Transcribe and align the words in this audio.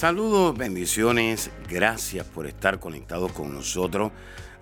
Saludos, 0.00 0.56
bendiciones, 0.56 1.50
gracias 1.68 2.26
por 2.26 2.46
estar 2.46 2.80
conectados 2.80 3.32
con 3.32 3.52
nosotros 3.52 4.12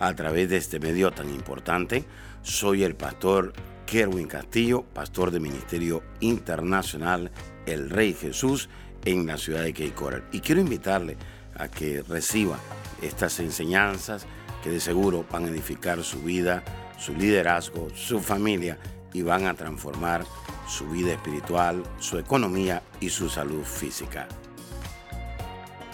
a 0.01 0.13
través 0.15 0.51
de 0.51 0.57
este 0.57 0.81
medio 0.81 1.13
tan 1.13 1.31
importante. 1.33 2.05
Soy 2.43 2.83
el 2.83 2.97
pastor 2.97 3.53
Kerwin 3.87 4.27
Castillo, 4.27 4.83
pastor 4.83 5.31
del 5.31 5.43
Ministerio 5.43 6.03
Internacional 6.19 7.31
El 7.67 7.89
Rey 7.89 8.15
Jesús 8.15 8.69
en 9.05 9.29
la 9.29 9.39
ciudad 9.39 9.63
de 9.63 9.73
Cape. 9.73 10.25
Y 10.33 10.41
quiero 10.41 10.61
invitarle 10.61 11.17
a 11.55 11.69
que 11.69 12.03
reciba 12.03 12.59
estas 13.01 13.39
enseñanzas 13.39 14.27
que 14.65 14.71
de 14.71 14.81
seguro 14.81 15.25
van 15.31 15.45
a 15.45 15.51
edificar 15.51 16.03
su 16.03 16.21
vida, 16.21 16.65
su 16.99 17.15
liderazgo, 17.15 17.91
su 17.95 18.19
familia 18.19 18.77
y 19.13 19.23
van 19.23 19.47
a 19.47 19.55
transformar 19.55 20.25
su 20.67 20.89
vida 20.89 21.13
espiritual, 21.13 21.85
su 22.01 22.19
economía 22.19 22.83
y 22.99 23.11
su 23.11 23.29
salud 23.29 23.63
física. 23.63 24.27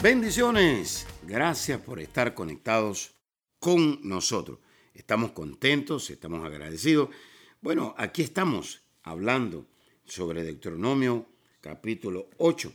Bendiciones. 0.05 1.07
Gracias 1.23 1.81
por 1.81 1.99
estar 1.99 2.35
conectados 2.35 3.15
con 3.59 4.07
nosotros. 4.07 4.59
Estamos 4.93 5.33
contentos, 5.33 6.11
estamos 6.11 6.45
agradecidos. 6.45 7.09
Bueno, 7.63 7.95
aquí 7.97 8.21
estamos 8.21 8.83
hablando 9.03 9.67
sobre 10.05 10.45
Deuteronomio 10.45 11.27
capítulo 11.63 12.29
8 12.37 12.71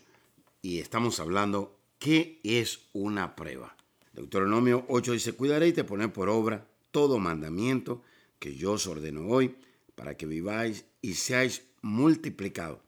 y 0.64 0.80
estamos 0.80 1.20
hablando 1.20 1.80
qué 2.00 2.40
es 2.44 2.88
una 2.94 3.36
prueba. 3.36 3.78
Deuteronomio 4.14 4.86
8 4.88 5.12
dice, 5.12 5.34
cuidaré 5.34 5.68
y 5.68 5.74
te 5.74 5.84
poner 5.84 6.12
por 6.12 6.30
obra 6.30 6.66
todo 6.90 7.20
mandamiento 7.20 8.02
que 8.40 8.56
yo 8.56 8.72
os 8.72 8.88
ordeno 8.88 9.28
hoy 9.28 9.56
para 9.94 10.18
que 10.18 10.26
viváis 10.26 10.84
y 11.00 11.14
seáis 11.14 11.62
multiplicados 11.84 12.80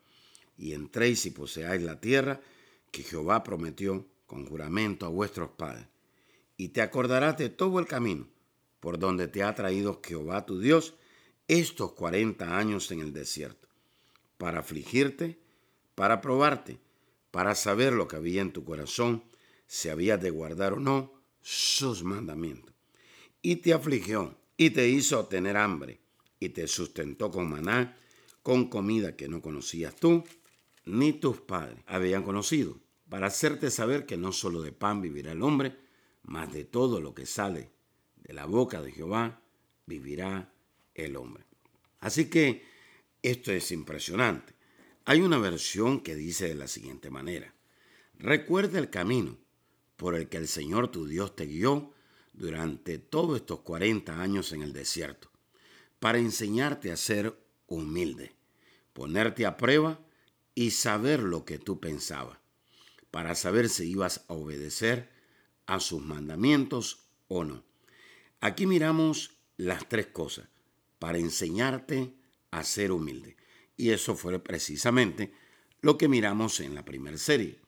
y 0.57 0.73
entréis 0.73 1.27
y 1.27 1.29
poseáis 1.29 1.83
la 1.83 2.01
tierra 2.01 2.41
que 2.89 3.03
Jehová 3.03 3.43
prometió 3.43 4.07
con 4.31 4.45
juramento 4.45 5.05
a 5.05 5.09
vuestros 5.09 5.49
padres, 5.49 5.87
y 6.55 6.69
te 6.69 6.81
acordarás 6.81 7.37
de 7.37 7.49
todo 7.49 7.79
el 7.79 7.85
camino 7.85 8.29
por 8.79 8.97
donde 8.97 9.27
te 9.27 9.43
ha 9.43 9.53
traído 9.53 9.99
Jehová 10.01 10.45
tu 10.45 10.61
Dios 10.61 10.93
estos 11.49 11.91
cuarenta 11.91 12.57
años 12.57 12.89
en 12.91 13.01
el 13.01 13.11
desierto, 13.11 13.67
para 14.37 14.59
afligirte, 14.59 15.37
para 15.95 16.21
probarte, 16.21 16.79
para 17.29 17.55
saber 17.55 17.91
lo 17.91 18.07
que 18.07 18.15
había 18.15 18.41
en 18.41 18.53
tu 18.53 18.63
corazón, 18.63 19.21
si 19.67 19.89
habías 19.89 20.21
de 20.21 20.29
guardar 20.29 20.71
o 20.71 20.79
no 20.79 21.11
sus 21.41 22.01
mandamientos. 22.05 22.73
Y 23.41 23.57
te 23.57 23.73
afligió, 23.73 24.37
y 24.55 24.69
te 24.69 24.87
hizo 24.87 25.25
tener 25.25 25.57
hambre, 25.57 25.99
y 26.39 26.49
te 26.49 26.67
sustentó 26.67 27.31
con 27.31 27.49
maná, 27.49 27.97
con 28.43 28.69
comida 28.69 29.17
que 29.17 29.27
no 29.27 29.41
conocías 29.41 29.93
tú, 29.93 30.23
ni 30.85 31.11
tus 31.11 31.41
padres 31.41 31.83
habían 31.85 32.23
conocido 32.23 32.79
para 33.11 33.27
hacerte 33.27 33.69
saber 33.71 34.05
que 34.05 34.15
no 34.15 34.31
solo 34.31 34.61
de 34.61 34.71
pan 34.71 35.01
vivirá 35.01 35.33
el 35.33 35.41
hombre, 35.41 35.75
mas 36.23 36.53
de 36.53 36.63
todo 36.63 37.01
lo 37.01 37.13
que 37.13 37.25
sale 37.25 37.69
de 38.15 38.31
la 38.31 38.45
boca 38.45 38.81
de 38.81 38.93
Jehová 38.93 39.41
vivirá 39.85 40.53
el 40.95 41.17
hombre. 41.17 41.43
Así 41.99 42.29
que 42.29 42.63
esto 43.21 43.51
es 43.51 43.73
impresionante. 43.73 44.53
Hay 45.03 45.19
una 45.19 45.39
versión 45.39 45.99
que 45.99 46.15
dice 46.15 46.47
de 46.47 46.55
la 46.55 46.69
siguiente 46.69 47.09
manera. 47.09 47.53
Recuerda 48.17 48.79
el 48.79 48.89
camino 48.89 49.37
por 49.97 50.15
el 50.15 50.29
que 50.29 50.37
el 50.37 50.47
Señor 50.47 50.87
tu 50.87 51.05
Dios 51.05 51.35
te 51.35 51.47
guió 51.47 51.93
durante 52.31 52.97
todos 52.97 53.41
estos 53.41 53.59
40 53.59 54.21
años 54.21 54.53
en 54.53 54.61
el 54.61 54.71
desierto, 54.71 55.29
para 55.99 56.17
enseñarte 56.17 56.93
a 56.93 56.95
ser 56.95 57.37
humilde, 57.67 58.31
ponerte 58.93 59.45
a 59.45 59.57
prueba 59.57 59.99
y 60.55 60.71
saber 60.71 61.21
lo 61.21 61.43
que 61.43 61.59
tú 61.59 61.81
pensabas 61.81 62.40
para 63.11 63.35
saber 63.35 63.69
si 63.69 63.91
ibas 63.91 64.25
a 64.27 64.33
obedecer 64.33 65.09
a 65.65 65.79
sus 65.79 66.01
mandamientos 66.01 67.05
o 67.27 67.43
no. 67.43 67.63
Aquí 68.39 68.65
miramos 68.65 69.37
las 69.57 69.87
tres 69.87 70.07
cosas 70.07 70.47
para 70.97 71.17
enseñarte 71.17 72.15
a 72.49 72.63
ser 72.63 72.91
humilde. 72.91 73.37
Y 73.77 73.91
eso 73.91 74.15
fue 74.15 74.39
precisamente 74.39 75.33
lo 75.81 75.97
que 75.97 76.07
miramos 76.07 76.59
en 76.59 76.75
la 76.75 76.85
primera 76.85 77.17
serie. 77.17 77.59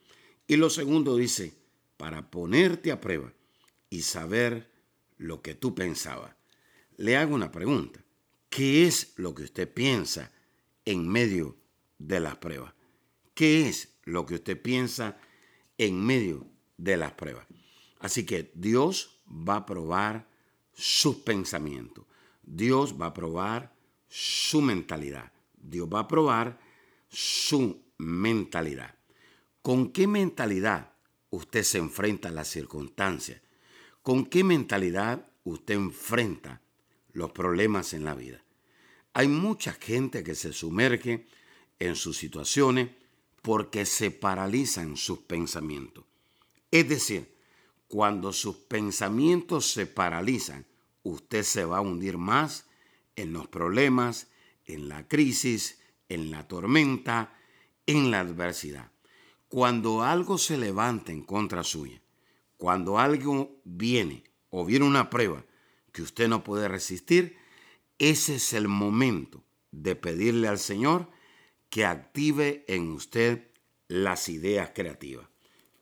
Y 0.48 0.56
lo 0.56 0.70
segundo 0.70 1.16
dice, 1.16 1.54
para 1.98 2.30
ponerte 2.30 2.92
a 2.92 3.00
prueba 3.00 3.34
y 3.90 4.02
saber 4.02 4.70
lo 5.18 5.42
que 5.42 5.56
tú 5.56 5.74
pensabas. 5.74 6.36
Le 6.98 7.18
hago 7.18 7.34
una 7.36 7.52
pregunta. 7.52 8.04
¿Qué 8.50 8.86
es 8.86 9.14
lo 9.16 9.34
que 9.34 9.44
usted 9.44 9.72
piensa 9.72 10.31
en 10.86 11.08
medio 11.08 11.58
de 11.98 12.20
las 12.20 12.38
pruebas? 12.38 12.74
¿Qué 13.34 13.68
es 13.68 13.96
lo 14.04 14.25
que 14.25 14.36
usted 14.36 14.62
piensa 14.62 15.18
en 15.78 16.04
medio 16.04 16.48
de 16.78 16.98
las 16.98 17.14
pruebas. 17.14 17.48
Así 18.00 18.26
que 18.26 18.52
Dios 18.54 19.22
va 19.28 19.58
a 19.58 19.66
probar 19.66 20.28
sus 20.74 21.18
pensamientos. 21.18 22.06
Dios 22.42 23.00
va 23.00 23.08
a 23.08 23.14
probar 23.14 23.74
su 24.10 24.62
mentalidad. 24.62 25.32
Dios 25.56 25.88
va 25.92 26.00
a 26.00 26.08
probar 26.08 26.60
su 27.10 27.84
mentalidad. 27.98 28.96
¿Con 29.62 29.92
qué 29.92 30.08
mentalidad 30.08 30.94
usted 31.30 31.64
se 31.64 31.78
enfrenta 31.78 32.30
a 32.30 32.34
las 32.34 32.50
circunstancias? 32.50 33.42
¿Con 34.02 34.26
qué 34.26 34.44
mentalidad 34.44 35.26
usted 35.46 35.76
enfrenta 35.76 36.62
los 37.14 37.32
problemas 37.32 37.94
en 37.94 38.04
la 38.04 38.16
vida? 38.16 38.44
Hay 39.14 39.28
mucha 39.28 39.74
gente 39.74 40.24
que 40.24 40.36
se 40.36 40.52
sumerge 40.52 41.28
en 41.80 41.96
sus 41.96 42.18
situaciones 42.18 42.90
porque 43.44 43.86
se 43.86 44.09
paralizan 44.09 44.96
sus 44.98 45.20
pensamientos. 45.20 46.06
Es 46.72 46.88
decir, 46.90 47.36
cuando 47.88 48.31
sus 48.31 48.56
pensamientos 48.56 49.70
se 49.70 49.86
paralizan, 49.86 50.66
usted 51.04 51.44
se 51.44 51.66
va 51.66 51.78
a 51.78 51.81
hundir 51.81 52.18
más 52.18 52.66
en 53.18 53.34
los 53.34 53.48
problemas, 53.48 54.28
en 54.66 54.88
la 54.88 55.08
crisis, 55.08 55.80
en 56.08 56.31
la 56.31 56.48
tormenta, 56.48 57.38
en 57.86 58.12
la 58.12 58.22
adversidad. 58.22 58.92
Cuando 59.50 60.04
algo 60.04 60.38
se 60.38 60.58
levanta 60.58 61.12
en 61.12 61.22
contra 61.22 61.64
suya, 61.64 62.02
cuando 62.56 62.98
algo 62.98 63.60
viene 63.66 64.24
o 64.52 64.64
viene 64.64 64.86
una 64.86 65.10
prueba 65.10 65.44
que 65.92 66.02
usted 66.02 66.30
no 66.30 66.46
puede 66.46 66.70
resistir, 66.70 67.36
ese 68.00 68.36
es 68.36 68.54
el 68.54 68.70
momento 68.70 69.44
de 69.72 69.98
pedirle 69.98 70.48
al 70.48 70.60
Señor 70.60 71.12
que 71.74 71.86
active 71.86 72.64
en 72.68 72.92
usted 72.92 73.48
las 73.88 74.30
ideas 74.30 74.74
creativas. 74.76 75.28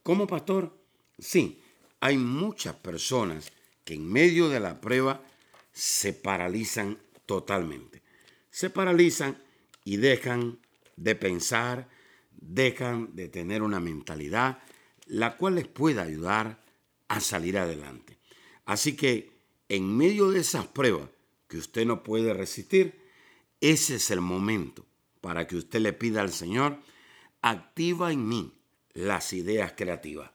Como 0.02 0.26
pastor, 0.26 0.74
sí, 1.18 1.60
hay 2.00 2.16
muchas 2.16 2.76
personas 2.76 3.52
que 3.84 3.92
en 3.92 4.10
medio 4.10 4.48
de 4.48 4.58
la 4.58 4.80
prueba 4.80 5.22
se 5.70 6.14
paralizan 6.14 6.96
totalmente. 7.26 8.00
Se 8.48 8.70
paralizan 8.70 9.36
y 9.84 9.98
dejan 9.98 10.60
de 10.96 11.14
pensar, 11.14 11.90
dejan 12.40 13.14
de 13.14 13.28
tener 13.28 13.60
una 13.62 13.78
mentalidad 13.78 14.60
la 15.04 15.36
cual 15.36 15.56
les 15.56 15.68
pueda 15.68 16.04
ayudar 16.04 16.64
a 17.08 17.20
salir 17.20 17.58
adelante. 17.58 18.16
Así 18.64 18.96
que 18.96 19.30
en 19.68 19.94
medio 19.94 20.30
de 20.30 20.40
esas 20.40 20.66
pruebas 20.68 21.10
que 21.48 21.58
usted 21.58 21.84
no 21.84 22.02
puede 22.02 22.32
resistir, 22.32 22.98
ese 23.60 23.96
es 23.96 24.10
el 24.10 24.22
momento 24.22 24.86
para 25.22 25.46
que 25.46 25.56
usted 25.56 25.80
le 25.80 25.94
pida 25.94 26.20
al 26.20 26.32
Señor, 26.32 26.78
activa 27.40 28.12
en 28.12 28.28
mí 28.28 28.52
las 28.92 29.32
ideas 29.32 29.72
creativas. 29.74 30.30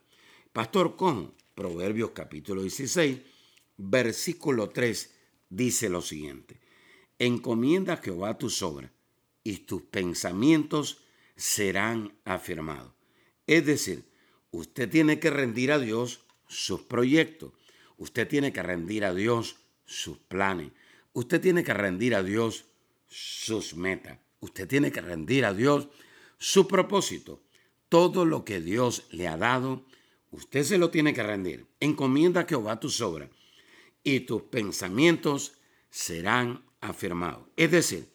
Pastor, 0.53 0.95
¿cómo? 0.95 1.35
Proverbios 1.53 2.11
capítulo 2.11 2.63
16, 2.63 3.19
versículo 3.77 4.69
3 4.69 5.13
dice 5.49 5.89
lo 5.89 6.01
siguiente. 6.01 6.59
Encomienda 7.19 7.93
a 7.93 7.97
Jehová 7.97 8.37
tus 8.37 8.63
obras 8.63 8.89
y 9.43 9.57
tus 9.59 9.83
pensamientos 9.83 11.03
serán 11.35 12.13
afirmados. 12.25 12.93
Es 13.45 13.65
decir, 13.65 14.05
usted 14.51 14.89
tiene 14.89 15.19
que 15.19 15.29
rendir 15.29 15.71
a 15.71 15.79
Dios 15.79 16.21
sus 16.47 16.81
proyectos. 16.81 17.51
Usted 17.97 18.27
tiene 18.27 18.53
que 18.53 18.63
rendir 18.63 19.03
a 19.03 19.13
Dios 19.13 19.57
sus 19.85 20.17
planes. 20.17 20.71
Usted 21.13 21.41
tiene 21.41 21.63
que 21.63 21.73
rendir 21.73 22.15
a 22.15 22.23
Dios 22.23 22.65
sus 23.07 23.75
metas. 23.75 24.19
Usted 24.39 24.68
tiene 24.68 24.92
que 24.92 25.01
rendir 25.01 25.45
a 25.45 25.54
Dios 25.54 25.88
su 26.38 26.68
propósito. 26.68 27.42
Todo 27.89 28.25
lo 28.25 28.44
que 28.45 28.62
Dios 28.62 29.07
le 29.12 29.28
ha 29.28 29.38
dado, 29.38 29.86
usted 30.31 30.63
se 30.63 30.78
lo 30.78 30.89
tiene 30.89 31.13
que 31.13 31.24
rendir. 31.24 31.66
Encomienda 31.80 32.42
a 32.42 32.45
Jehová 32.45 32.80
tus 32.80 33.01
obras 33.01 33.30
y 34.04 34.22
tus 34.22 34.44
pensamientos 34.44 35.54
serán 35.89 36.63
afirmados. 36.81 37.48
Es 37.56 37.72
decir, 37.72 38.10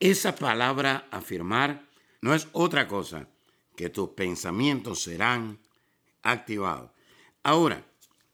esa 0.00 0.34
palabra 0.34 1.06
afirmar 1.10 1.86
no 2.22 2.34
es 2.34 2.48
otra 2.52 2.88
cosa 2.88 3.28
que 3.76 3.88
tus 3.88 4.10
pensamientos 4.10 5.02
serán 5.02 5.58
activados. 6.22 6.90
Ahora, 7.42 7.84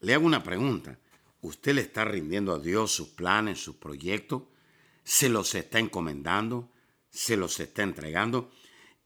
le 0.00 0.14
hago 0.14 0.26
una 0.26 0.42
pregunta. 0.42 0.98
¿Usted 1.40 1.74
le 1.74 1.82
está 1.82 2.04
rindiendo 2.04 2.52
a 2.52 2.58
Dios 2.58 2.92
sus 2.92 3.08
planes, 3.08 3.62
sus 3.62 3.76
proyectos? 3.76 4.42
¿Se 5.04 5.28
los 5.28 5.54
está 5.54 5.78
encomendando? 5.78 6.68
Se 7.16 7.38
los 7.38 7.58
está 7.60 7.82
entregando, 7.82 8.50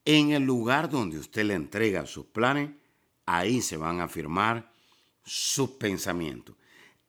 en 0.04 0.32
el 0.32 0.42
lugar 0.42 0.90
donde 0.90 1.16
usted 1.16 1.44
le 1.44 1.54
entrega 1.54 2.06
sus 2.06 2.26
planes, 2.26 2.70
ahí 3.24 3.62
se 3.62 3.76
van 3.76 4.00
a 4.00 4.04
afirmar 4.04 4.72
sus 5.24 5.70
pensamientos. 5.70 6.56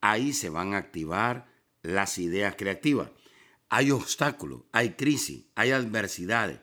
Ahí 0.00 0.32
se 0.32 0.48
van 0.48 0.74
a 0.74 0.78
activar 0.78 1.48
las 1.82 2.18
ideas 2.18 2.54
creativas. 2.56 3.10
Hay 3.68 3.90
obstáculos, 3.90 4.62
hay 4.70 4.90
crisis, 4.90 5.44
hay 5.56 5.72
adversidades 5.72 6.60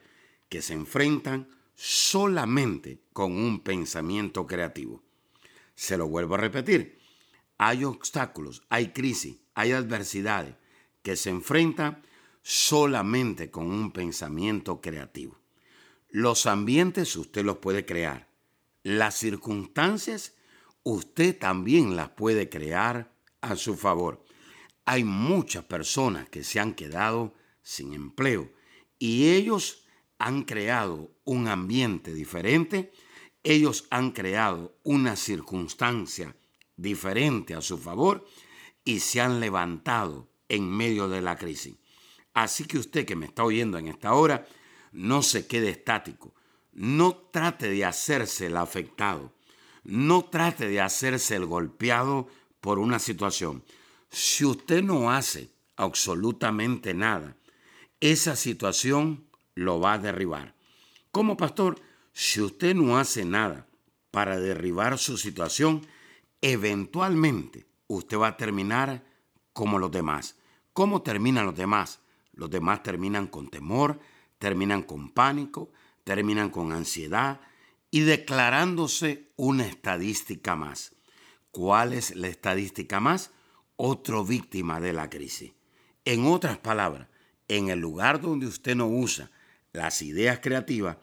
que 0.47 0.61
se 0.61 0.73
enfrentan 0.73 1.49
solamente 1.75 3.01
con 3.11 3.33
un 3.33 3.59
pensamiento 3.59 4.47
creativo. 4.47 5.03
Se 5.75 5.97
lo 5.97 6.07
vuelvo 6.07 6.35
a 6.35 6.37
repetir. 6.37 6.97
Hay 7.57 7.83
obstáculos, 7.83 8.63
hay 8.69 8.93
crisis, 8.93 9.35
hay 9.53 9.73
adversidades 9.73 10.55
que 11.01 11.17
se 11.17 11.29
enfrentan 11.29 12.03
solamente 12.41 13.51
con 13.51 13.71
un 13.71 13.91
pensamiento 13.91 14.81
creativo. 14.81 15.39
Los 16.09 16.45
ambientes 16.45 17.15
usted 17.15 17.43
los 17.43 17.57
puede 17.57 17.85
crear. 17.85 18.29
Las 18.83 19.15
circunstancias 19.15 20.35
usted 20.83 21.37
también 21.37 21.95
las 21.95 22.09
puede 22.09 22.49
crear 22.49 23.13
a 23.41 23.55
su 23.55 23.75
favor. 23.75 24.23
Hay 24.85 25.03
muchas 25.03 25.65
personas 25.65 26.29
que 26.29 26.43
se 26.43 26.59
han 26.59 26.73
quedado 26.73 27.33
sin 27.61 27.93
empleo 27.93 28.51
y 28.97 29.29
ellos 29.29 29.85
han 30.17 30.43
creado 30.43 31.11
un 31.23 31.47
ambiente 31.47 32.13
diferente, 32.13 32.91
ellos 33.43 33.85
han 33.89 34.11
creado 34.11 34.75
una 34.83 35.15
circunstancia 35.15 36.35
diferente 36.75 37.53
a 37.53 37.61
su 37.61 37.77
favor 37.77 38.25
y 38.83 38.99
se 38.99 39.21
han 39.21 39.39
levantado 39.39 40.29
en 40.49 40.69
medio 40.69 41.07
de 41.07 41.21
la 41.21 41.37
crisis. 41.37 41.78
Así 42.39 42.63
que 42.63 42.77
usted 42.77 43.05
que 43.05 43.17
me 43.17 43.25
está 43.25 43.43
oyendo 43.43 43.77
en 43.77 43.89
esta 43.89 44.13
hora, 44.13 44.47
no 44.93 45.23
se 45.23 45.45
quede 45.45 45.71
estático, 45.71 46.33
no 46.71 47.13
trate 47.33 47.69
de 47.69 47.83
hacerse 47.83 48.45
el 48.45 48.55
afectado, 48.55 49.33
no 49.83 50.23
trate 50.23 50.69
de 50.69 50.79
hacerse 50.79 51.35
el 51.35 51.45
golpeado 51.45 52.29
por 52.61 52.79
una 52.79 52.97
situación. 52.97 53.65
Si 54.09 54.45
usted 54.45 54.81
no 54.81 55.11
hace 55.11 55.51
absolutamente 55.75 56.93
nada, 56.93 57.35
esa 57.99 58.37
situación 58.37 59.27
lo 59.53 59.81
va 59.81 59.95
a 59.95 59.99
derribar. 59.99 60.55
Como 61.11 61.35
pastor, 61.35 61.81
si 62.13 62.39
usted 62.39 62.73
no 62.73 62.97
hace 62.97 63.25
nada 63.25 63.67
para 64.11 64.39
derribar 64.39 64.97
su 64.97 65.17
situación, 65.17 65.85
eventualmente 66.39 67.67
usted 67.87 68.17
va 68.17 68.29
a 68.29 68.37
terminar 68.37 69.03
como 69.51 69.77
los 69.77 69.91
demás. 69.91 70.37
¿Cómo 70.71 71.01
terminan 71.01 71.45
los 71.45 71.57
demás? 71.57 71.99
Los 72.39 72.49
demás 72.49 72.83
terminan 72.83 73.27
con 73.27 73.49
temor, 73.49 73.99
terminan 74.37 74.83
con 74.83 75.09
pánico, 75.09 75.73
terminan 76.05 76.49
con 76.49 76.71
ansiedad 76.71 77.41
y 77.91 77.99
declarándose 77.99 79.27
una 79.35 79.67
estadística 79.67 80.55
más. 80.55 80.93
¿Cuál 81.51 81.91
es 81.91 82.15
la 82.15 82.29
estadística 82.29 83.01
más? 83.01 83.31
Otro 83.75 84.23
víctima 84.23 84.79
de 84.79 84.93
la 84.93 85.09
crisis. 85.09 85.51
En 86.05 86.25
otras 86.25 86.57
palabras, 86.57 87.09
en 87.49 87.67
el 87.67 87.79
lugar 87.79 88.21
donde 88.21 88.47
usted 88.47 88.73
no 88.73 88.87
usa 88.87 89.29
las 89.73 90.01
ideas 90.01 90.39
creativas, 90.39 90.95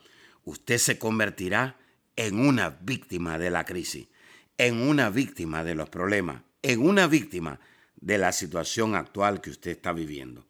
usted 0.45 0.79
se 0.79 0.99
convertirá 0.99 1.77
en 2.17 2.41
una 2.41 2.71
víctima 2.71 3.37
de 3.37 3.51
la 3.51 3.67
crisis, 3.67 4.09
en 4.57 4.81
una 4.81 5.11
víctima 5.11 5.65
de 5.65 5.75
los 5.75 5.91
problemas, 5.91 6.45
en 6.63 6.81
una 6.81 7.07
víctima 7.07 7.61
de 7.97 8.17
la 8.17 8.33
situación 8.33 8.95
actual 8.95 9.43
que 9.43 9.51
usted 9.51 9.73
está 9.73 9.93
viviendo. 9.93 10.47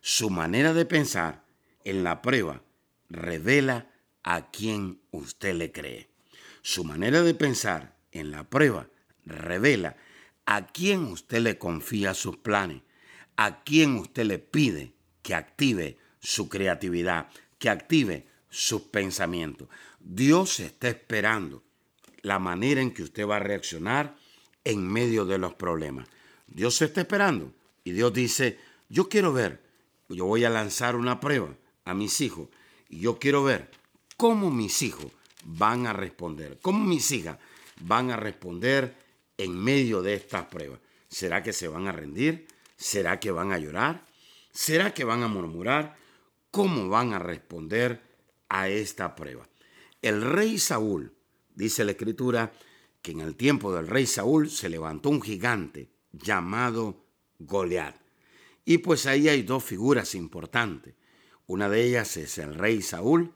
Su 0.00 0.30
manera 0.30 0.72
de 0.72 0.86
pensar 0.86 1.44
en 1.84 2.04
la 2.04 2.22
prueba 2.22 2.62
revela 3.08 3.90
a 4.22 4.50
quién 4.50 5.00
usted 5.10 5.54
le 5.54 5.72
cree. 5.72 6.08
Su 6.62 6.84
manera 6.84 7.22
de 7.22 7.34
pensar 7.34 7.96
en 8.12 8.30
la 8.30 8.44
prueba 8.44 8.88
revela 9.24 9.96
a 10.46 10.66
quién 10.66 11.04
usted 11.04 11.40
le 11.40 11.58
confía 11.58 12.14
sus 12.14 12.36
planes, 12.36 12.82
a 13.36 13.62
quién 13.62 13.96
usted 13.96 14.24
le 14.24 14.38
pide 14.38 14.94
que 15.22 15.34
active 15.34 15.98
su 16.20 16.48
creatividad, 16.48 17.28
que 17.58 17.68
active 17.68 18.26
sus 18.48 18.82
pensamientos. 18.82 19.68
Dios 20.00 20.60
está 20.60 20.88
esperando 20.88 21.62
la 22.22 22.38
manera 22.38 22.80
en 22.80 22.92
que 22.92 23.02
usted 23.02 23.26
va 23.26 23.36
a 23.36 23.40
reaccionar 23.40 24.16
en 24.64 24.86
medio 24.86 25.24
de 25.24 25.38
los 25.38 25.54
problemas. 25.54 26.08
Dios 26.46 26.74
se 26.74 26.86
está 26.86 27.02
esperando 27.02 27.54
y 27.84 27.92
Dios 27.92 28.12
dice, 28.12 28.58
yo 28.88 29.08
quiero 29.08 29.32
ver, 29.32 29.69
yo 30.14 30.26
voy 30.26 30.44
a 30.44 30.50
lanzar 30.50 30.96
una 30.96 31.20
prueba 31.20 31.54
a 31.84 31.94
mis 31.94 32.20
hijos 32.20 32.48
y 32.88 33.00
yo 33.00 33.18
quiero 33.18 33.44
ver 33.44 33.70
cómo 34.16 34.50
mis 34.50 34.82
hijos 34.82 35.12
van 35.44 35.86
a 35.86 35.92
responder, 35.92 36.58
cómo 36.60 36.84
mis 36.84 37.10
hijas 37.12 37.38
van 37.80 38.10
a 38.10 38.16
responder 38.16 38.94
en 39.38 39.56
medio 39.56 40.02
de 40.02 40.14
estas 40.14 40.46
pruebas. 40.46 40.80
¿Será 41.08 41.42
que 41.42 41.52
se 41.52 41.68
van 41.68 41.88
a 41.88 41.92
rendir? 41.92 42.46
¿Será 42.76 43.18
que 43.18 43.30
van 43.30 43.52
a 43.52 43.58
llorar? 43.58 44.04
¿Será 44.52 44.92
que 44.92 45.04
van 45.04 45.22
a 45.22 45.28
murmurar? 45.28 45.96
¿Cómo 46.50 46.88
van 46.88 47.14
a 47.14 47.18
responder 47.18 48.02
a 48.48 48.68
esta 48.68 49.14
prueba? 49.16 49.48
El 50.02 50.22
rey 50.22 50.58
Saúl, 50.58 51.12
dice 51.54 51.84
la 51.84 51.92
escritura, 51.92 52.52
que 53.02 53.12
en 53.12 53.20
el 53.20 53.36
tiempo 53.36 53.72
del 53.72 53.86
rey 53.86 54.06
Saúl 54.06 54.50
se 54.50 54.68
levantó 54.68 55.08
un 55.08 55.22
gigante 55.22 55.88
llamado 56.12 57.04
Goliat. 57.38 57.96
Y 58.70 58.78
pues 58.78 59.06
ahí 59.06 59.28
hay 59.28 59.42
dos 59.42 59.64
figuras 59.64 60.14
importantes. 60.14 60.94
Una 61.48 61.68
de 61.68 61.82
ellas 61.82 62.16
es 62.16 62.38
el 62.38 62.54
rey 62.54 62.82
Saúl 62.82 63.32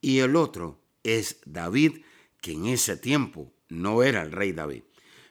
y 0.00 0.20
el 0.20 0.34
otro 0.34 0.80
es 1.02 1.40
David, 1.44 1.98
que 2.40 2.52
en 2.52 2.64
ese 2.64 2.96
tiempo 2.96 3.52
no 3.68 4.02
era 4.02 4.22
el 4.22 4.32
rey 4.32 4.52
David. 4.52 4.84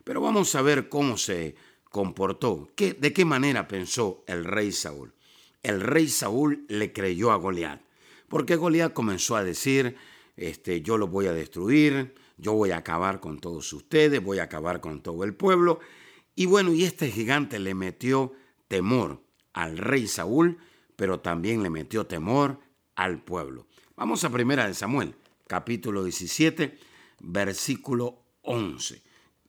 Pero 0.03 0.21
vamos 0.21 0.53
a 0.53 0.61
ver 0.61 0.89
cómo 0.89 1.17
se 1.17 1.55
comportó, 1.85 2.69
qué, 2.75 2.93
de 2.93 3.11
qué 3.13 3.25
manera 3.25 3.67
pensó 3.67 4.23
el 4.27 4.45
rey 4.45 4.71
Saúl. 4.71 5.15
El 5.63 5.81
rey 5.81 6.07
Saúl 6.07 6.63
le 6.67 6.93
creyó 6.93 7.31
a 7.31 7.37
Goliat, 7.37 7.81
porque 8.29 8.57
Goliat 8.57 8.93
comenzó 8.93 9.37
a 9.37 9.43
decir, 9.43 9.95
este, 10.35 10.83
yo 10.83 10.99
lo 10.99 11.07
voy 11.07 11.25
a 11.25 11.33
destruir, 11.33 12.13
yo 12.37 12.53
voy 12.53 12.69
a 12.69 12.77
acabar 12.77 13.19
con 13.19 13.39
todos 13.39 13.73
ustedes, 13.73 14.23
voy 14.23 14.37
a 14.37 14.43
acabar 14.43 14.81
con 14.81 15.01
todo 15.01 15.23
el 15.23 15.33
pueblo. 15.33 15.79
Y 16.35 16.45
bueno, 16.45 16.71
y 16.73 16.83
este 16.83 17.09
gigante 17.09 17.57
le 17.57 17.73
metió 17.73 18.33
temor 18.67 19.25
al 19.57 19.79
rey 19.79 20.07
Saúl, 20.07 20.59
pero 20.95 21.19
también 21.19 21.63
le 21.63 21.71
metió 21.71 22.05
temor 22.05 22.59
al 22.95 23.23
pueblo. 23.23 23.65
Vamos 23.95 24.23
a 24.23 24.29
primera 24.29 24.67
de 24.67 24.75
Samuel, 24.75 25.15
capítulo 25.47 26.03
17, 26.03 26.77
versículo 27.21 28.21
11. 28.43 29.01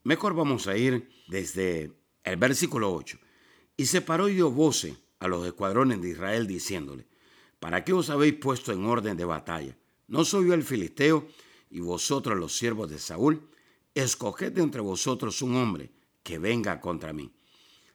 Mejor 0.04 0.32
vamos 0.32 0.66
a 0.66 0.78
ir 0.78 1.10
desde 1.28 1.92
el 2.24 2.36
versículo 2.38 2.90
8. 2.94 3.18
Y 3.76 3.84
separó 3.84 4.28
voce 4.50 4.96
a 5.18 5.28
los 5.28 5.46
escuadrones 5.46 6.00
de 6.00 6.08
Israel 6.08 6.46
diciéndole, 6.46 7.06
¿para 7.60 7.84
qué 7.84 7.92
os 7.92 8.08
habéis 8.08 8.34
puesto 8.34 8.72
en 8.72 8.86
orden 8.86 9.14
de 9.14 9.26
batalla? 9.26 9.76
¿No 10.06 10.24
soy 10.24 10.48
yo 10.48 10.54
el 10.54 10.62
filisteo 10.62 11.28
y 11.68 11.80
vosotros 11.80 12.38
los 12.38 12.56
siervos 12.56 12.88
de 12.88 12.98
Saúl? 12.98 13.46
Escoged 13.94 14.56
entre 14.58 14.80
vosotros 14.80 15.42
un 15.42 15.56
hombre 15.56 15.90
que 16.22 16.38
venga 16.38 16.80
contra 16.80 17.12
mí. 17.12 17.30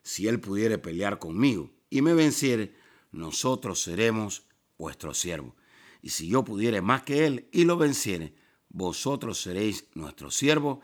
Si 0.03 0.27
él 0.27 0.39
pudiere 0.39 0.77
pelear 0.77 1.17
conmigo 1.17 1.71
y 1.93 2.01
me 2.01 2.15
venciere, 2.15 2.73
nosotros 3.12 3.83
seremos 3.83 4.47
vuestros 4.79 5.19
siervos. 5.19 5.53
Y 6.01 6.09
si 6.09 6.27
yo 6.27 6.43
pudiere 6.43 6.81
más 6.81 7.03
que 7.03 7.27
él 7.27 7.47
y 7.51 7.65
lo 7.65 7.77
venciere, 7.77 8.33
vosotros 8.69 9.39
seréis 9.39 9.85
nuestros 9.93 10.35
siervos 10.35 10.79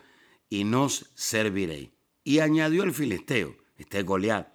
y 0.48 0.62
nos 0.62 1.10
serviréis. 1.16 1.90
Y 2.22 2.38
añadió 2.38 2.84
el 2.84 2.94
filisteo, 2.94 3.56
este 3.76 4.04
Goliat, 4.04 4.54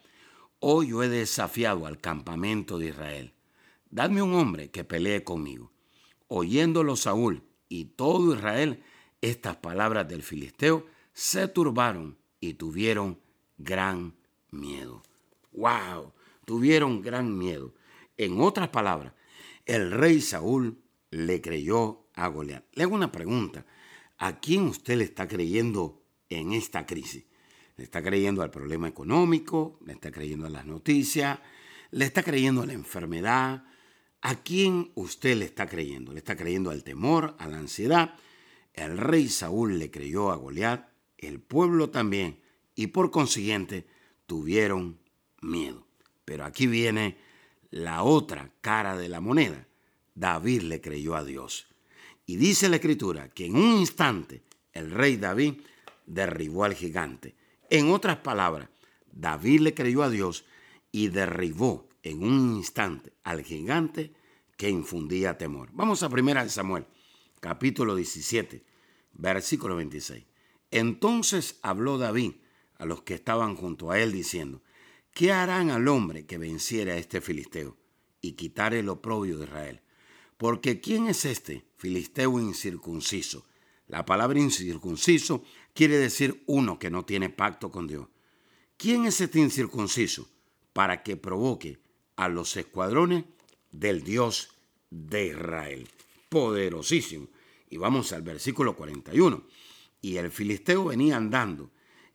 hoy 0.59 0.91
yo 0.91 1.03
he 1.03 1.09
desafiado 1.09 1.87
al 1.87 1.99
campamento 1.99 2.79
de 2.79 2.87
Israel. 2.87 3.33
Dadme 3.89 4.21
un 4.21 4.33
hombre 4.33 4.71
que 4.71 4.85
pelee 4.85 5.25
conmigo. 5.25 5.73
Oyéndolo 6.29 6.95
Saúl 6.95 7.43
y 7.67 7.83
todo 7.83 8.33
Israel, 8.33 8.81
estas 9.19 9.57
palabras 9.57 10.07
del 10.07 10.23
filisteo 10.23 10.85
se 11.11 11.49
turbaron 11.49 12.17
y 12.39 12.53
tuvieron 12.53 13.19
gran 13.57 14.15
miedo. 14.51 15.03
¡Wow! 15.51 16.13
Tuvieron 16.45 17.01
gran 17.01 17.37
miedo. 17.37 17.73
En 18.17 18.39
otras 18.39 18.69
palabras, 18.69 19.13
el 19.65 19.91
rey 19.91 20.21
Saúl 20.21 20.81
le 21.09 21.41
creyó 21.41 22.07
a 22.13 22.27
Goliat. 22.27 22.65
Le 22.73 22.83
hago 22.83 22.95
una 22.95 23.11
pregunta. 23.11 23.65
¿A 24.17 24.39
quién 24.39 24.63
usted 24.63 24.97
le 24.97 25.03
está 25.03 25.27
creyendo 25.27 26.03
en 26.29 26.53
esta 26.53 26.85
crisis? 26.85 27.25
¿Le 27.77 27.83
está 27.83 28.01
creyendo 28.01 28.41
al 28.41 28.51
problema 28.51 28.87
económico? 28.87 29.79
¿Le 29.85 29.93
está 29.93 30.11
creyendo 30.11 30.45
a 30.45 30.49
las 30.49 30.65
noticias? 30.65 31.39
¿Le 31.91 32.05
está 32.05 32.23
creyendo 32.23 32.61
a 32.61 32.65
la 32.65 32.73
enfermedad? 32.73 33.65
¿A 34.21 34.43
quién 34.43 34.91
usted 34.95 35.35
le 35.37 35.45
está 35.45 35.67
creyendo? 35.67 36.13
¿Le 36.13 36.19
está 36.19 36.35
creyendo 36.35 36.71
al 36.71 36.83
temor, 36.83 37.35
a 37.37 37.47
la 37.47 37.57
ansiedad? 37.57 38.15
El 38.73 38.97
rey 38.97 39.29
Saúl 39.29 39.77
le 39.77 39.91
creyó 39.91 40.31
a 40.31 40.35
Goliat, 40.35 40.89
el 41.17 41.39
pueblo 41.39 41.89
también, 41.89 42.41
y 42.75 42.87
por 42.87 43.11
consiguiente 43.11 43.87
tuvieron 44.25 44.99
miedo. 45.41 45.84
Pero 46.25 46.43
aquí 46.45 46.67
viene 46.67 47.17
la 47.71 48.03
otra 48.03 48.51
cara 48.61 48.97
de 48.97 49.09
la 49.09 49.21
moneda. 49.21 49.67
David 50.15 50.63
le 50.63 50.81
creyó 50.81 51.15
a 51.15 51.23
Dios. 51.23 51.67
Y 52.25 52.37
dice 52.37 52.69
la 52.69 52.77
escritura 52.77 53.29
que 53.29 53.45
en 53.45 53.55
un 53.55 53.77
instante 53.77 54.41
el 54.73 54.91
rey 54.91 55.17
David 55.17 55.61
derribó 56.05 56.63
al 56.63 56.73
gigante. 56.73 57.35
En 57.69 57.89
otras 57.91 58.17
palabras, 58.17 58.69
David 59.11 59.61
le 59.61 59.73
creyó 59.73 60.03
a 60.03 60.09
Dios 60.09 60.45
y 60.91 61.09
derribó 61.09 61.87
en 62.03 62.23
un 62.23 62.55
instante 62.55 63.13
al 63.23 63.43
gigante 63.43 64.13
que 64.57 64.69
infundía 64.69 65.37
temor. 65.37 65.69
Vamos 65.73 66.03
a 66.03 66.07
1 66.07 66.49
Samuel, 66.49 66.85
capítulo 67.39 67.95
17, 67.95 68.63
versículo 69.13 69.75
26. 69.75 70.23
Entonces 70.71 71.59
habló 71.61 71.97
David 71.97 72.33
a 72.77 72.85
los 72.85 73.03
que 73.03 73.15
estaban 73.15 73.55
junto 73.55 73.91
a 73.91 73.99
él 73.99 74.11
diciendo, 74.11 74.61
¿qué 75.15 75.31
harán 75.31 75.71
al 75.71 75.87
hombre 75.87 76.25
que 76.25 76.37
venciera 76.37 76.93
a 76.93 76.97
este 76.97 77.21
filisteo 77.21 77.77
y 78.21 78.33
quitare 78.33 78.79
el 78.79 78.89
oprobio 78.89 79.37
de 79.37 79.45
Israel? 79.45 79.81
Porque 80.37 80.81
¿quién 80.81 81.07
es 81.07 81.23
este 81.23 81.65
filisteo 81.77 82.37
incircunciso? 82.39 83.45
La 83.87 84.05
palabra 84.05 84.39
incircunciso 84.39 85.43
quiere 85.73 85.97
decir 85.97 86.43
uno 86.47 86.77
que 86.77 86.89
no 86.89 87.05
tiene 87.05 87.29
pacto 87.29 87.71
con 87.71 87.87
Dios. 87.87 88.07
¿Quién 88.75 89.05
es 89.05 89.21
este 89.21 89.39
incircunciso 89.39 90.27
para 90.73 91.01
que 91.01 91.15
provoque 91.15 91.79
a 92.17 92.27
los 92.27 92.57
escuadrones 92.57 93.23
del 93.71 94.03
Dios 94.03 94.49
de 94.89 95.27
Israel? 95.27 95.87
Poderosísimo. 96.27 97.29
Y 97.69 97.77
vamos 97.77 98.11
al 98.11 98.21
versículo 98.21 98.75
41. 98.75 99.43
Y 100.01 100.17
el 100.17 100.29
filisteo 100.29 100.83
venía 100.83 101.15
andando 101.15 101.71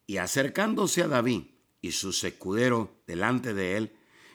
y 0.06 0.18
acercándose 0.18 1.02
a 1.02 1.08
David 1.08 1.44
y 1.80 1.92
sus 1.92 2.22
escuderos 2.24 2.88
delante 3.06 3.54
de 3.54 3.76
él. 3.76 3.92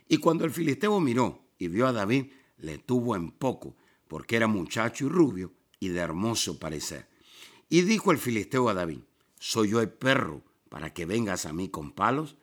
Y 0.08 0.18
cuando 0.18 0.46
el 0.46 0.52
filisteo 0.52 1.00
miró 1.00 1.48
y 1.58 1.68
vio 1.68 1.88
a 1.88 1.94
David, 1.94 2.28
le 2.58 2.78
tuvo 2.78 3.16
en 3.16 3.32
poco, 3.32 3.76
porque 4.08 4.36
era 4.36 4.48
muchacho 4.48 5.06
y 5.06 5.10
rubio 5.10 5.54
y 5.80 5.90
de 5.90 6.00
hermoso 6.00 6.60
parecer. 6.60 7.08
Y 7.70 7.82
dijo 7.82 8.12
el 8.12 8.18
filisteo 8.18 8.70
a 8.70 8.74
David, 8.74 9.00
¿soy 9.40 9.70
yo 9.70 9.82
el 9.82 9.90
perro 9.90 10.44
para 10.70 10.94
que 10.94 11.06
vengas 11.06 11.46
a 11.46 11.54
mí 11.54 11.70
con 11.70 11.92
palos? 11.92 12.36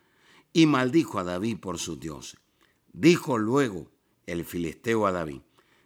Y 0.53 0.67
maldijo 0.67 1.19
a 1.19 1.25
David 1.25 1.59
por 1.59 1.79
sus 1.79 1.99
dioses. 1.99 2.39
Dijo 2.93 3.39
luego 3.39 3.91
el 4.27 4.45
filisteo 4.45 5.07
a 5.07 5.13
David, 5.13 5.41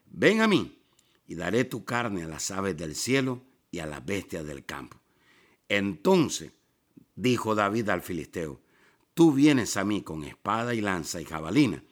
ven 0.07 0.41
a 0.41 0.49
mí 0.49 0.79
y 1.27 1.35
daré 1.35 1.65
tu 1.65 1.85
carne 1.85 2.25
a 2.25 2.29
las 2.29 2.51
aves 2.51 2.77
del 2.77 2.95
cielo 2.95 3.43
y 3.71 3.79
a 3.79 3.87
las 3.87 4.05
bestias 4.05 4.45
del 4.45 4.65
campo. 4.65 4.99
Entonces 5.69 6.53
dijo 7.15 7.55
David 7.55 7.89
al 7.91 8.03
filisteo, 8.03 8.61
tú 9.17 9.33
vienes 9.33 9.79
a 9.79 9.85
mí 9.85 10.03
con 10.03 10.25
espada 10.25 10.75
y 10.75 10.83
lanza 10.83 11.23
y 11.23 11.25
jabalina, 11.25 11.83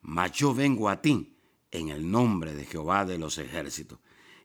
mas 0.00 0.32
yo 0.32 0.54
vengo 0.54 0.88
a 0.88 1.02
ti 1.02 1.36
en 1.70 1.90
el 1.90 2.10
nombre 2.10 2.54
de 2.54 2.64
Jehová 2.64 3.04
de 3.04 3.18
los 3.18 3.36
ejércitos, 3.36 3.98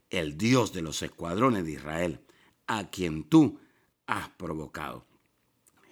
el 0.09 0.37
Dios 0.37 0.73
de 0.73 0.81
los 0.81 1.01
escuadrones 1.01 1.63
de 1.63 1.71
Israel, 1.71 2.19
a 2.67 2.89
quien 2.89 3.23
tú 3.23 3.61
has 4.05 4.27
provocado. 4.31 5.07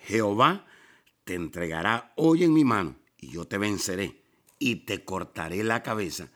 Jehová 0.01 0.65
te 1.23 1.35
entregará 1.35 2.12
hoy 2.17 2.43
en 2.43 2.51
mi 2.51 2.65
mano, 2.65 2.97
y 3.17 3.29
yo 3.29 3.45
te 3.45 3.57
venceré, 3.57 4.21
y 4.59 4.83
te 4.83 5.05
cortaré 5.05 5.63
la 5.63 5.81
cabeza, 5.81 6.29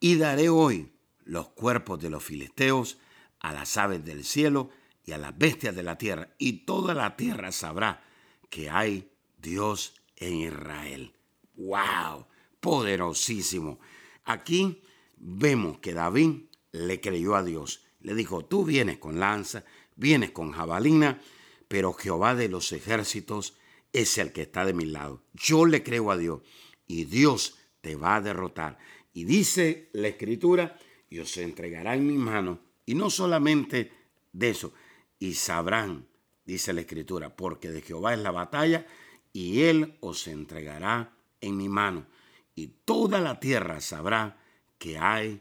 y 0.00 0.16
daré 0.16 0.48
hoy 0.48 0.90
los 1.24 1.50
cuerpos 1.50 2.00
de 2.00 2.08
los 2.08 2.24
filisteos 2.24 2.96
a 3.40 3.52
las 3.52 3.76
aves 3.76 4.06
del 4.06 4.24
cielo 4.24 4.70
y 5.04 5.12
a 5.12 5.18
las 5.18 5.36
bestias 5.36 5.76
de 5.76 5.82
la 5.82 5.98
tierra, 5.98 6.34
y 6.38 6.64
toda 6.64 6.94
la 6.94 7.14
tierra 7.14 7.52
sabrá 7.52 8.02
que 8.48 8.70
hay 8.70 9.10
Dios 9.40 9.94
en 10.16 10.34
Israel. 10.36 11.12
¡Wow! 11.56 12.26
Poderosísimo. 12.60 13.80
Aquí 14.24 14.82
vemos 15.16 15.78
que 15.78 15.94
David 15.94 16.42
le 16.72 17.00
creyó 17.00 17.34
a 17.34 17.42
Dios. 17.42 17.84
Le 18.00 18.14
dijo, 18.14 18.44
tú 18.44 18.64
vienes 18.64 18.98
con 18.98 19.20
lanza, 19.20 19.64
vienes 19.96 20.30
con 20.30 20.52
jabalina, 20.52 21.20
pero 21.68 21.92
Jehová 21.92 22.34
de 22.34 22.48
los 22.48 22.72
ejércitos 22.72 23.54
es 23.92 24.18
el 24.18 24.32
que 24.32 24.42
está 24.42 24.64
de 24.64 24.72
mi 24.72 24.86
lado. 24.86 25.22
Yo 25.34 25.66
le 25.66 25.82
creo 25.82 26.10
a 26.10 26.16
Dios 26.16 26.40
y 26.86 27.04
Dios 27.04 27.58
te 27.80 27.96
va 27.96 28.16
a 28.16 28.20
derrotar. 28.20 28.78
Y 29.12 29.24
dice 29.24 29.90
la 29.92 30.08
escritura, 30.08 30.78
y 31.08 31.18
os 31.18 31.36
entregará 31.36 31.96
en 31.96 32.06
mi 32.06 32.16
mano. 32.16 32.60
Y 32.86 32.94
no 32.94 33.10
solamente 33.10 33.92
de 34.32 34.50
eso, 34.50 34.72
y 35.18 35.34
sabrán, 35.34 36.06
dice 36.44 36.72
la 36.72 36.82
escritura, 36.82 37.34
porque 37.34 37.70
de 37.70 37.82
Jehová 37.82 38.14
es 38.14 38.20
la 38.20 38.30
batalla, 38.30 38.86
y 39.32 39.62
él 39.62 39.96
os 40.00 40.26
entregará 40.26 41.12
en 41.40 41.56
mi 41.56 41.68
mano. 41.68 42.06
Y 42.54 42.68
toda 42.84 43.20
la 43.20 43.40
tierra 43.40 43.80
sabrá 43.80 44.38
que 44.78 44.98
hay 44.98 45.40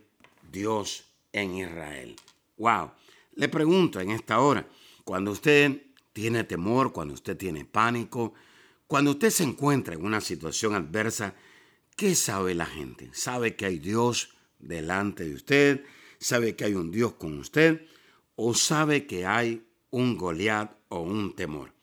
Dios 0.51 1.05
en 1.33 1.55
Israel. 1.55 2.15
Wow. 2.57 2.91
Le 3.35 3.47
pregunto 3.47 3.99
en 3.99 4.11
esta 4.11 4.39
hora, 4.39 4.67
cuando 5.03 5.31
usted 5.31 5.81
tiene 6.13 6.43
temor, 6.43 6.91
cuando 6.91 7.13
usted 7.13 7.37
tiene 7.37 7.65
pánico, 7.65 8.33
cuando 8.87 9.11
usted 9.11 9.29
se 9.29 9.43
encuentra 9.43 9.93
en 9.93 10.03
una 10.03 10.21
situación 10.21 10.75
adversa, 10.75 11.35
¿qué 11.95 12.15
sabe 12.15 12.55
la 12.55 12.65
gente? 12.65 13.09
¿Sabe 13.13 13.55
que 13.55 13.65
hay 13.65 13.79
Dios 13.79 14.35
delante 14.57 15.25
de 15.25 15.35
usted? 15.35 15.85
¿Sabe 16.19 16.55
que 16.55 16.65
hay 16.65 16.73
un 16.73 16.91
Dios 16.91 17.13
con 17.13 17.37
usted? 17.37 17.85
¿O 18.35 18.53
sabe 18.53 19.05
que 19.05 19.25
hay 19.25 19.65
un 19.89 20.17
Goliat 20.17 20.75
o 20.89 21.01
un 21.01 21.35
temor? 21.35 21.73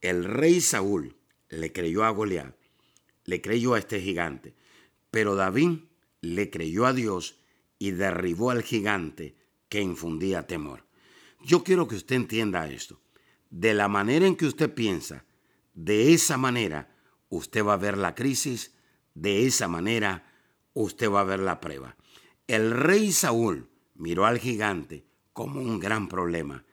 El 0.00 0.24
rey 0.24 0.60
Saúl 0.60 1.17
le 1.48 1.72
creyó 1.72 2.04
a 2.04 2.10
Goliat, 2.10 2.54
le 3.24 3.40
creyó 3.40 3.74
a 3.74 3.78
este 3.78 4.00
gigante, 4.00 4.54
pero 5.10 5.34
David 5.34 5.80
le 6.20 6.50
creyó 6.50 6.86
a 6.86 6.92
Dios 6.92 7.40
y 7.78 7.92
derribó 7.92 8.50
al 8.50 8.62
gigante 8.62 9.36
que 9.68 9.80
infundía 9.80 10.46
temor. 10.46 10.84
Yo 11.42 11.62
quiero 11.62 11.86
que 11.86 11.96
usted 11.96 12.16
entienda 12.16 12.68
esto. 12.68 13.00
De 13.50 13.74
la 13.74 13.88
manera 13.88 14.26
en 14.26 14.36
que 14.36 14.46
usted 14.46 14.72
piensa, 14.74 15.24
de 15.74 16.12
esa 16.12 16.36
manera 16.36 16.94
usted 17.28 17.64
va 17.64 17.74
a 17.74 17.78
ver 17.78 17.96
la 17.96 18.14
crisis, 18.14 18.74
de 19.14 19.46
esa 19.46 19.68
manera 19.68 20.32
usted 20.74 21.10
va 21.10 21.20
a 21.20 21.24
ver 21.24 21.40
la 21.40 21.60
prueba. 21.60 21.96
El 22.46 22.72
rey 22.72 23.12
Saúl 23.12 23.68
miró 23.94 24.26
al 24.26 24.38
gigante 24.38 25.04
como 25.32 25.60
un 25.60 25.78
gran 25.78 26.08
problema. 26.08 26.64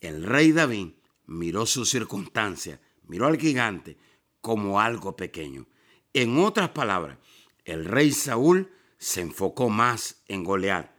El 0.00 0.22
rey 0.22 0.52
David 0.52 0.92
miró 1.26 1.66
su 1.66 1.84
circunstancia, 1.84 2.80
miró 3.06 3.26
al 3.26 3.38
gigante 3.38 3.96
como 4.42 4.80
algo 4.80 5.16
pequeño. 5.16 5.66
En 6.12 6.36
otras 6.38 6.70
palabras, 6.70 7.16
el 7.64 7.86
rey 7.86 8.12
Saúl 8.12 8.70
se 8.98 9.22
enfocó 9.22 9.70
más 9.70 10.22
en 10.28 10.44
Goliat, 10.44 10.90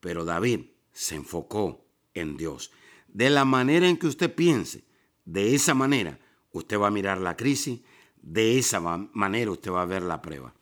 pero 0.00 0.26
David 0.26 0.66
se 0.92 1.14
enfocó 1.14 1.86
en 2.12 2.36
Dios. 2.36 2.70
De 3.06 3.30
la 3.30 3.46
manera 3.46 3.88
en 3.88 3.96
que 3.96 4.08
usted 4.08 4.34
piense, 4.34 4.84
de 5.24 5.54
esa 5.54 5.72
manera 5.74 6.18
usted 6.52 6.78
va 6.78 6.88
a 6.88 6.90
mirar 6.90 7.18
la 7.18 7.36
crisis, 7.36 7.80
de 8.20 8.58
esa 8.58 8.80
manera 8.80 9.50
usted 9.50 9.70
va 9.70 9.82
a 9.82 9.86
ver 9.86 10.02
la 10.02 10.20
prueba. 10.20 10.52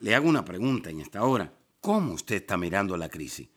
Le 0.00 0.14
hago 0.14 0.28
una 0.28 0.44
pregunta 0.44 0.90
en 0.90 1.00
esta 1.00 1.22
hora. 1.22 1.52
¿Cómo 1.80 2.14
usted 2.14 2.36
está 2.36 2.56
mirando 2.56 2.96
la 2.96 3.08
crisis? 3.08 3.48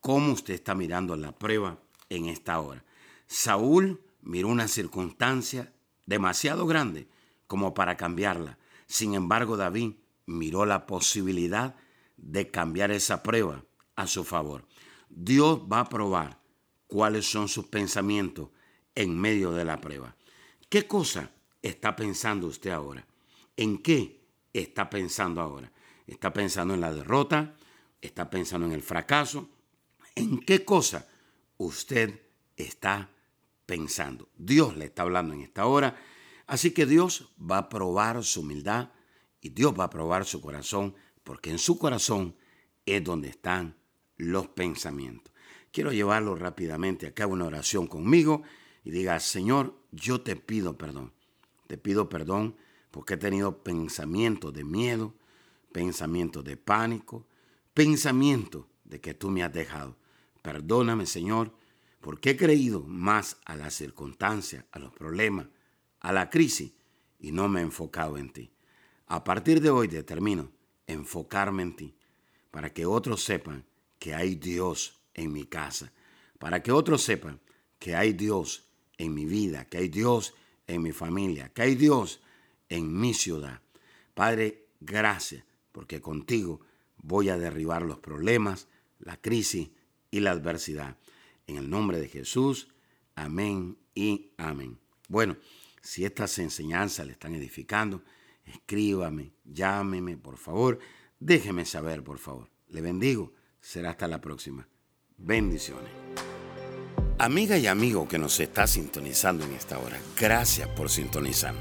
¿Cómo 0.00 0.32
usted 0.32 0.54
está 0.54 0.74
mirando 0.74 1.16
la 1.16 1.32
prueba 1.32 1.78
en 2.08 2.26
esta 2.26 2.60
hora? 2.60 2.84
Saúl 3.26 4.00
miró 4.22 4.48
una 4.48 4.68
circunstancia 4.68 5.72
demasiado 6.06 6.66
grande 6.66 7.08
como 7.48 7.74
para 7.74 7.96
cambiarla. 7.96 8.58
Sin 8.86 9.14
embargo, 9.14 9.56
David 9.56 9.94
miró 10.26 10.64
la 10.64 10.86
posibilidad 10.86 11.74
de 12.16 12.50
cambiar 12.50 12.92
esa 12.92 13.24
prueba 13.24 13.64
a 13.96 14.06
su 14.06 14.22
favor. 14.22 14.68
Dios 15.08 15.60
va 15.60 15.80
a 15.80 15.88
probar 15.88 16.40
cuáles 16.86 17.28
son 17.28 17.48
sus 17.48 17.66
pensamientos 17.66 18.50
en 18.94 19.18
medio 19.18 19.52
de 19.52 19.64
la 19.64 19.80
prueba. 19.80 20.14
¿Qué 20.68 20.86
cosa 20.86 21.30
está 21.62 21.96
pensando 21.96 22.46
usted 22.46 22.70
ahora? 22.70 23.06
¿En 23.56 23.78
qué 23.78 24.20
está 24.52 24.90
pensando 24.90 25.40
ahora? 25.40 25.72
¿Está 26.06 26.32
pensando 26.32 26.74
en 26.74 26.80
la 26.80 26.92
derrota? 26.92 27.56
¿Está 28.00 28.30
pensando 28.30 28.66
en 28.66 28.72
el 28.72 28.82
fracaso? 28.82 29.48
¿En 30.14 30.40
qué 30.40 30.64
cosa 30.64 31.08
usted 31.56 32.20
está 32.56 33.10
pensando? 33.66 34.28
Dios 34.36 34.76
le 34.76 34.86
está 34.86 35.02
hablando 35.02 35.34
en 35.34 35.42
esta 35.42 35.66
hora. 35.66 35.96
Así 36.48 36.70
que 36.70 36.86
Dios 36.86 37.30
va 37.38 37.58
a 37.58 37.68
probar 37.68 38.24
su 38.24 38.40
humildad 38.40 38.90
y 39.40 39.50
Dios 39.50 39.74
va 39.78 39.84
a 39.84 39.90
probar 39.90 40.24
su 40.24 40.40
corazón 40.40 40.94
porque 41.22 41.50
en 41.50 41.58
su 41.58 41.78
corazón 41.78 42.34
es 42.86 43.04
donde 43.04 43.28
están 43.28 43.76
los 44.16 44.48
pensamientos. 44.48 45.32
Quiero 45.70 45.92
llevarlo 45.92 46.34
rápidamente 46.34 47.06
a 47.06 47.12
cabo 47.12 47.34
una 47.34 47.44
oración 47.44 47.86
conmigo 47.86 48.42
y 48.82 48.90
diga, 48.90 49.20
Señor, 49.20 49.74
yo 49.92 50.22
te 50.22 50.36
pido 50.36 50.78
perdón. 50.78 51.12
Te 51.66 51.76
pido 51.76 52.08
perdón 52.08 52.56
porque 52.90 53.14
he 53.14 53.18
tenido 53.18 53.62
pensamientos 53.62 54.54
de 54.54 54.64
miedo, 54.64 55.14
pensamientos 55.70 56.44
de 56.44 56.56
pánico, 56.56 57.26
pensamientos 57.74 58.64
de 58.84 59.02
que 59.02 59.12
tú 59.12 59.28
me 59.28 59.42
has 59.42 59.52
dejado. 59.52 59.98
Perdóname, 60.40 61.04
Señor, 61.04 61.52
porque 62.00 62.30
he 62.30 62.36
creído 62.38 62.80
más 62.84 63.36
a 63.44 63.54
las 63.54 63.74
circunstancias, 63.74 64.64
a 64.72 64.78
los 64.78 64.94
problemas, 64.94 65.48
a 66.00 66.12
la 66.12 66.30
crisis 66.30 66.72
y 67.18 67.32
no 67.32 67.48
me 67.48 67.60
he 67.60 67.62
enfocado 67.62 68.18
en 68.18 68.32
ti. 68.32 68.50
A 69.06 69.24
partir 69.24 69.60
de 69.60 69.70
hoy 69.70 69.88
determino 69.88 70.50
enfocarme 70.86 71.62
en 71.62 71.76
ti, 71.76 71.94
para 72.50 72.72
que 72.72 72.86
otros 72.86 73.22
sepan 73.22 73.64
que 73.98 74.14
hay 74.14 74.34
Dios 74.34 75.00
en 75.14 75.32
mi 75.32 75.44
casa, 75.44 75.92
para 76.38 76.62
que 76.62 76.72
otros 76.72 77.02
sepan 77.02 77.40
que 77.78 77.94
hay 77.94 78.12
Dios 78.12 78.64
en 78.96 79.14
mi 79.14 79.26
vida, 79.26 79.64
que 79.66 79.78
hay 79.78 79.88
Dios 79.88 80.34
en 80.66 80.82
mi 80.82 80.92
familia, 80.92 81.50
que 81.50 81.62
hay 81.62 81.74
Dios 81.74 82.20
en 82.68 82.98
mi 82.98 83.14
ciudad. 83.14 83.60
Padre, 84.14 84.66
gracias, 84.80 85.44
porque 85.72 86.00
contigo 86.00 86.60
voy 86.96 87.28
a 87.28 87.38
derribar 87.38 87.82
los 87.82 87.98
problemas, 87.98 88.68
la 88.98 89.16
crisis 89.16 89.70
y 90.10 90.20
la 90.20 90.32
adversidad. 90.32 90.96
En 91.46 91.56
el 91.56 91.70
nombre 91.70 91.98
de 91.98 92.08
Jesús, 92.08 92.68
amén 93.14 93.78
y 93.94 94.32
amén. 94.36 94.78
Bueno, 95.08 95.36
si 95.88 96.04
estas 96.04 96.38
enseñanzas 96.38 97.06
le 97.06 97.12
están 97.12 97.34
edificando, 97.34 98.04
escríbame, 98.44 99.32
llámeme, 99.42 100.18
por 100.18 100.36
favor, 100.36 100.78
déjeme 101.18 101.64
saber, 101.64 102.04
por 102.04 102.18
favor. 102.18 102.50
Le 102.68 102.82
bendigo. 102.82 103.32
Será 103.58 103.90
hasta 103.90 104.06
la 104.06 104.20
próxima. 104.20 104.68
Bendiciones. 105.16 105.90
Amiga 107.18 107.56
y 107.56 107.66
amigo 107.66 108.06
que 108.06 108.18
nos 108.18 108.38
está 108.38 108.66
sintonizando 108.66 109.46
en 109.46 109.54
esta 109.54 109.78
hora, 109.78 109.98
gracias 110.20 110.68
por 110.68 110.90
sintonizar. 110.90 111.54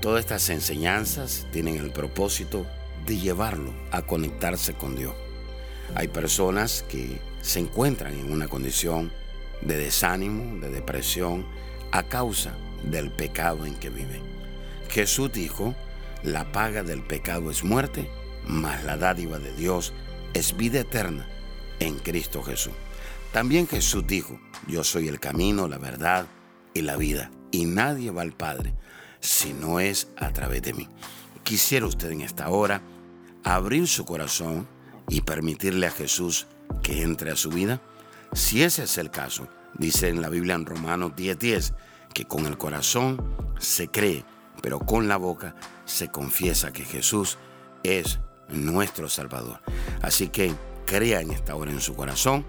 Todas 0.00 0.20
estas 0.20 0.48
enseñanzas 0.48 1.46
tienen 1.52 1.76
el 1.76 1.92
propósito 1.92 2.66
de 3.04 3.18
llevarlo 3.18 3.74
a 3.90 4.06
conectarse 4.06 4.72
con 4.72 4.96
Dios. 4.96 5.14
Hay 5.94 6.08
personas 6.08 6.82
que 6.88 7.20
se 7.42 7.60
encuentran 7.60 8.14
en 8.14 8.32
una 8.32 8.48
condición 8.48 9.12
de 9.60 9.76
desánimo, 9.76 10.58
de 10.60 10.70
depresión, 10.70 11.44
a 11.92 12.04
causa 12.04 12.56
del 12.90 13.10
pecado 13.10 13.66
en 13.66 13.74
que 13.74 13.90
viven. 13.90 14.22
Jesús 14.88 15.32
dijo, 15.32 15.74
la 16.22 16.52
paga 16.52 16.82
del 16.82 17.02
pecado 17.02 17.50
es 17.50 17.64
muerte, 17.64 18.08
mas 18.46 18.84
la 18.84 18.96
dádiva 18.96 19.38
de 19.38 19.54
Dios 19.54 19.92
es 20.32 20.56
vida 20.56 20.80
eterna 20.80 21.26
en 21.80 21.98
Cristo 21.98 22.42
Jesús. 22.42 22.72
También 23.32 23.66
Jesús 23.66 24.06
dijo, 24.06 24.38
yo 24.68 24.84
soy 24.84 25.08
el 25.08 25.20
camino, 25.20 25.66
la 25.68 25.78
verdad 25.78 26.26
y 26.72 26.82
la 26.82 26.96
vida, 26.96 27.30
y 27.50 27.66
nadie 27.66 28.10
va 28.10 28.22
al 28.22 28.32
Padre 28.32 28.74
si 29.20 29.52
no 29.52 29.80
es 29.80 30.08
a 30.16 30.32
través 30.32 30.62
de 30.62 30.74
mí. 30.74 30.88
Quisiera 31.42 31.86
usted 31.86 32.10
en 32.10 32.20
esta 32.20 32.48
hora 32.50 32.82
abrir 33.42 33.88
su 33.88 34.04
corazón 34.04 34.66
y 35.08 35.22
permitirle 35.22 35.86
a 35.86 35.90
Jesús 35.90 36.46
que 36.82 37.02
entre 37.02 37.30
a 37.30 37.36
su 37.36 37.50
vida. 37.50 37.80
Si 38.32 38.62
ese 38.62 38.84
es 38.84 38.98
el 38.98 39.10
caso, 39.10 39.48
dice 39.74 40.08
en 40.08 40.20
la 40.20 40.28
Biblia 40.28 40.54
en 40.54 40.66
Romanos 40.66 41.12
10:10, 41.16 41.74
que 42.14 42.24
con 42.24 42.46
el 42.46 42.56
corazón 42.56 43.20
se 43.58 43.88
cree, 43.88 44.24
pero 44.62 44.78
con 44.78 45.08
la 45.08 45.16
boca 45.16 45.54
se 45.84 46.08
confiesa 46.08 46.72
que 46.72 46.84
Jesús 46.84 47.36
es 47.82 48.20
nuestro 48.48 49.08
Salvador. 49.08 49.60
Así 50.00 50.28
que 50.28 50.54
crea 50.86 51.20
en 51.20 51.32
esta 51.32 51.56
hora 51.56 51.72
en 51.72 51.80
su 51.80 51.94
corazón, 51.94 52.46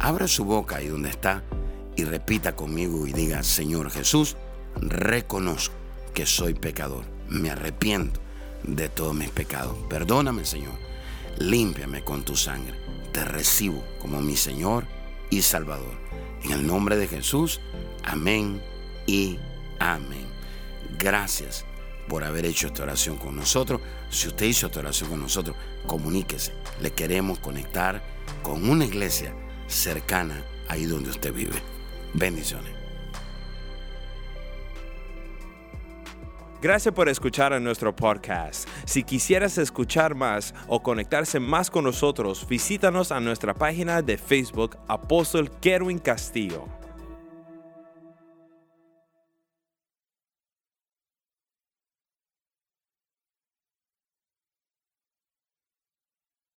abra 0.00 0.26
su 0.26 0.44
boca 0.44 0.76
ahí 0.76 0.88
donde 0.88 1.10
está 1.10 1.44
y 1.94 2.04
repita 2.04 2.56
conmigo 2.56 3.06
y 3.06 3.12
diga, 3.12 3.42
Señor 3.42 3.90
Jesús, 3.90 4.36
reconozco 4.76 5.74
que 6.14 6.26
soy 6.26 6.54
pecador, 6.54 7.04
me 7.28 7.50
arrepiento 7.50 8.20
de 8.62 8.88
todos 8.88 9.14
mis 9.14 9.30
pecados. 9.30 9.76
Perdóname, 9.90 10.44
Señor, 10.46 10.74
límpiame 11.38 12.02
con 12.02 12.24
tu 12.24 12.34
sangre, 12.34 12.78
te 13.12 13.24
recibo 13.24 13.84
como 14.00 14.20
mi 14.22 14.36
Señor 14.36 14.86
y 15.28 15.42
Salvador. 15.42 16.00
En 16.44 16.52
el 16.52 16.66
nombre 16.66 16.96
de 16.96 17.06
Jesús, 17.06 17.60
amén 18.04 18.71
y 19.06 19.38
amén. 19.78 20.26
Gracias 20.98 21.64
por 22.08 22.24
haber 22.24 22.44
hecho 22.44 22.66
esta 22.66 22.82
oración 22.82 23.16
con 23.16 23.36
nosotros. 23.36 23.80
Si 24.10 24.28
usted 24.28 24.46
hizo 24.46 24.66
esta 24.66 24.80
oración 24.80 25.10
con 25.10 25.20
nosotros, 25.20 25.56
comuníquese. 25.86 26.52
Le 26.80 26.92
queremos 26.92 27.38
conectar 27.38 28.02
con 28.42 28.68
una 28.68 28.84
iglesia 28.84 29.34
cercana 29.66 30.44
ahí 30.68 30.84
donde 30.84 31.10
usted 31.10 31.32
vive. 31.32 31.56
Bendiciones. 32.14 32.82
Gracias 36.60 36.94
por 36.94 37.08
escuchar 37.08 37.52
a 37.52 37.58
nuestro 37.58 37.96
podcast. 37.96 38.68
Si 38.84 39.02
quisieras 39.02 39.58
escuchar 39.58 40.14
más 40.14 40.54
o 40.68 40.80
conectarse 40.80 41.40
más 41.40 41.68
con 41.68 41.82
nosotros, 41.82 42.46
visítanos 42.46 43.10
a 43.10 43.18
nuestra 43.18 43.52
página 43.52 44.00
de 44.00 44.16
Facebook 44.16 44.76
Apóstol 44.86 45.50
Kerwin 45.60 45.98
Castillo. 45.98 46.81